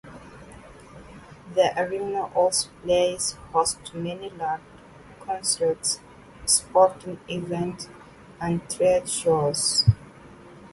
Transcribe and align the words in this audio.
The 1.53 1.73
arena 1.79 2.23
also 2.33 2.71
plays 2.81 3.33
host 3.53 3.85
to 3.85 3.97
many 3.97 4.31
large 4.31 4.59
concerts, 5.23 5.99
sporting 6.43 7.19
events, 7.29 7.87
and 8.41 8.67
trade 8.67 9.07
shows. 9.07 9.87